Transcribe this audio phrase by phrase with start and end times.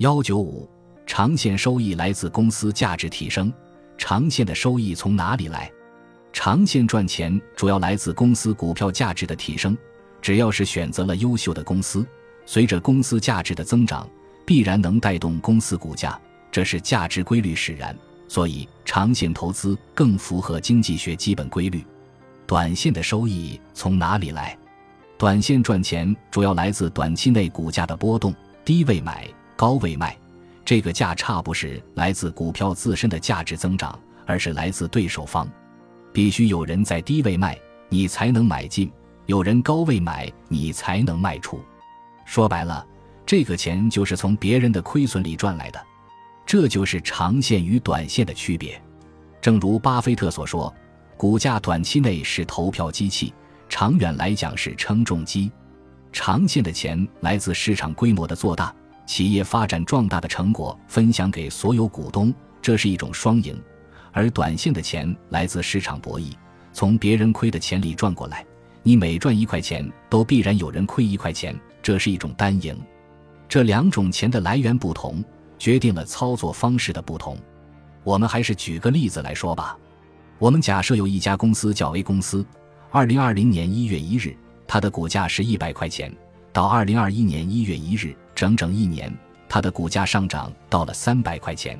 [0.00, 0.66] 幺九五，
[1.06, 3.52] 长线收益来自公司价值提升。
[3.98, 5.70] 长线的收益从哪里来？
[6.32, 9.76] 长线赚钱主要来自公司股票价值的提升。
[10.22, 12.06] 只要是选择了优秀的公司，
[12.46, 14.08] 随着公司价值的增长，
[14.46, 16.18] 必然能带动公司股价，
[16.50, 17.94] 这是价值规律使然。
[18.26, 21.84] 所以，长线投资更符合经济学基本规律。
[22.46, 24.58] 短线的收益从哪里来？
[25.18, 29.28] 短线赚钱主要来自短期内股价的波动，低位买，
[29.60, 30.16] 高位卖。
[30.64, 35.46] 这个价差不是来自股票自身的价值增长，而是来自对手方。
[36.14, 37.58] 必须有人在低位卖，
[37.90, 38.88] 你才能买进；
[39.26, 41.60] 有人高位买，你才能卖出。
[42.24, 42.86] 说白了，
[43.26, 45.86] 这个钱就是从别人的亏损里赚来的。
[46.46, 48.80] 这就是长线与短线的区别。
[49.42, 50.74] 正如巴菲特所说
[51.18, 53.34] ：“股价短期内是投票机器，
[53.68, 55.52] 长远来讲是称重机。”
[56.14, 58.74] 长线的钱来自市场规模的做大。
[59.10, 62.32] 企业发展壮大的成果分享给所有股东，
[62.62, 63.56] 这是一种双赢；
[64.12, 66.30] 而短线的钱来自市场博弈，
[66.72, 68.46] 从别人亏的钱里赚过来，
[68.84, 72.80] 你每赚一块钱，都必然有人亏一块钱，这是一种单赢。
[73.48, 75.24] 这两种钱的来源不同，
[75.58, 77.36] 决定了操作方式的不同。
[78.04, 79.76] 我们还是举个例子来说吧。
[80.38, 82.46] 我们假设有一家公司叫 A 公司，
[82.92, 84.36] 二零二零年一月一日，
[84.68, 86.16] 它的股价是一百块钱，
[86.52, 88.16] 到二零二一年一月一日。
[88.32, 89.14] 整整一年，
[89.50, 91.78] 它的股价上涨到了三百块钱。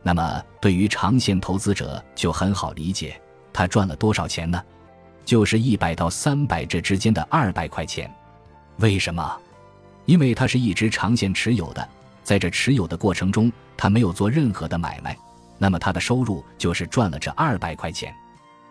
[0.00, 3.20] 那么，对于长线投资者就很好理解，
[3.52, 4.62] 他赚了多少钱呢？
[5.24, 8.08] 就是一百到三百这之间的二百块钱。
[8.76, 9.36] 为什么？
[10.04, 11.88] 因为他是一直长线持有的，
[12.22, 15.18] 在这持有的过程中，他没有做任何的买卖，
[15.58, 18.14] 那么他的收入就是赚了这二百块钱。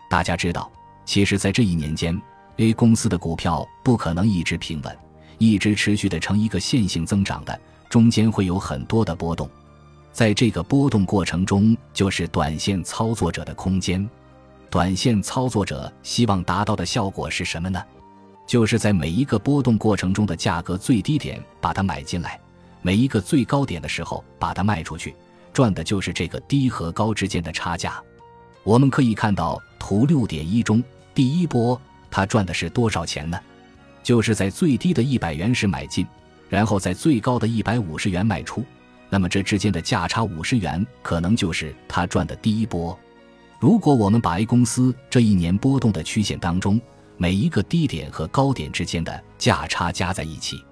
[0.08, 0.72] 大家知道，
[1.04, 2.18] 其实，在这一年间
[2.56, 4.98] ，A 公司的股票不可能一直平稳。
[5.38, 7.58] 一直持续的呈一个线性增长的，
[7.88, 9.48] 中间会有很多的波动，
[10.12, 14.08] 在这个波动过程中，就是短线操作者的空间。
[14.70, 17.82] 短线操作者希望达到的效果是什么呢？
[18.46, 22.38] 就是在每一个波动过程中的价格最低点把它买进来，
[22.82, 25.14] 每一个最高点的时候把它卖出去，
[25.52, 28.02] 赚的就是这个低和高之间的差价。
[28.64, 30.82] 我们可以看到图六点一中，
[31.14, 33.38] 第一波它赚的是多少钱呢？
[34.08, 36.06] 就是在最低的一百元时买进，
[36.48, 38.64] 然后在最高的一百五十元卖出，
[39.10, 42.98] 那么这之间的价差五十元，可能就是他赚的第一波。
[43.60, 46.80] 如果我们把 A 公司这一年波动的曲线当中
[47.18, 50.64] 每一个低点和高点之间的价差加在一起，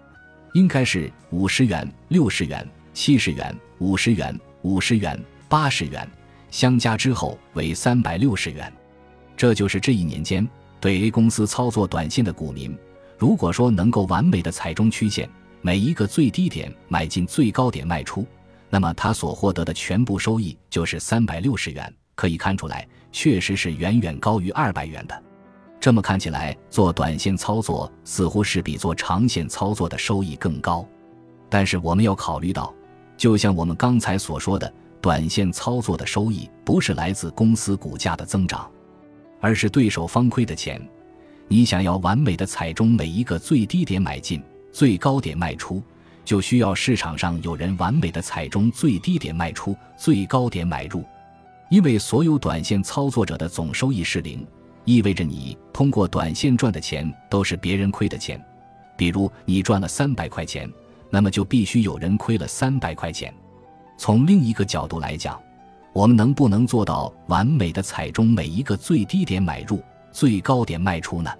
[0.54, 6.08] 应该是五十元、六十元、七十元、五十元、五十元、八十元，
[6.50, 8.72] 相加之后为三百六十元。
[9.36, 10.48] 这就是这一年间
[10.80, 12.74] 对 A 公司操作短线的股民。
[13.18, 15.28] 如果说能够完美的踩中曲线，
[15.62, 18.26] 每一个最低点买进，最高点卖出，
[18.68, 21.92] 那么他所获得的全部收益就是三百六十元。
[22.14, 25.22] 可以看出来，确实是远远高于二百元的。
[25.78, 30.86] 这么看起来，做短线操作似乎是比做长线操作的收益更高。
[31.48, 32.74] 但是我们要考虑到，
[33.16, 38.70] 就像我们刚才所说的，短线操作的收益不是来自公司股价的增长，
[39.40, 40.80] 而是对手方亏的钱。
[41.48, 44.42] 你想要完美的踩中每一个最低点买进，
[44.72, 45.80] 最高点卖出，
[46.24, 51.04] 就需要市场上有人完美的踩中最低点卖出，最高点买入。
[51.70, 54.44] 因为所有短线操作者的总收益是零，
[54.84, 58.44] 意味着你通过短线赚的钱都是别人亏的钱。
[58.96, 60.68] 比如你赚了三百块钱，
[61.10, 63.32] 那么就必须有人亏了三百块钱。
[63.96, 65.40] 从另一个角度来讲，
[65.92, 69.80] 我们能不能做到完美的踩中每一个最低点买入？
[70.16, 71.30] 最高点卖出呢？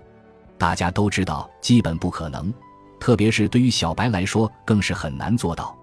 [0.58, 2.52] 大家都知道，基本不可能，
[3.00, 5.74] 特别是对于小白来说，更是很难做到。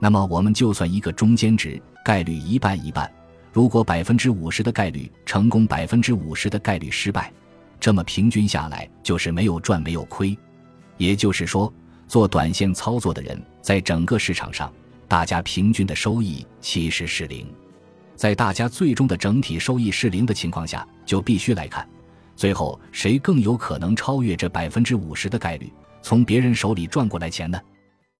[0.00, 3.12] 那么，我们就算一个中间值，概率一半一半。
[3.52, 7.30] 如果百分之五十的概率成功，百分之五十的概率失败，
[7.78, 10.34] 这么平均下来就是没有赚没有亏。
[10.96, 11.70] 也就是说，
[12.08, 14.72] 做短线操作的人，在整个市场上，
[15.06, 17.46] 大家平均的收益其实是零。
[18.16, 21.86] 在大家最终的整体收益是零的情况下，就必须来看。
[22.40, 25.70] 最后，谁更有可能超越这百分之五十的概率，
[26.00, 27.60] 从别人手里赚过来钱呢？